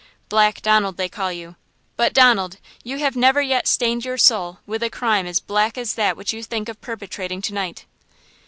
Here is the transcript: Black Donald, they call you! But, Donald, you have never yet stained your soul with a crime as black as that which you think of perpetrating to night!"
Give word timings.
Black 0.29 0.63
Donald, 0.63 0.97
they 0.97 1.07
call 1.07 1.31
you! 1.31 1.57
But, 1.95 2.11
Donald, 2.11 2.57
you 2.83 2.97
have 2.97 3.15
never 3.15 3.39
yet 3.39 3.67
stained 3.67 4.03
your 4.03 4.17
soul 4.17 4.57
with 4.65 4.81
a 4.81 4.89
crime 4.89 5.27
as 5.27 5.39
black 5.39 5.77
as 5.77 5.93
that 5.93 6.17
which 6.17 6.33
you 6.33 6.41
think 6.41 6.67
of 6.69 6.81
perpetrating 6.81 7.39
to 7.43 7.53
night!" 7.53 7.85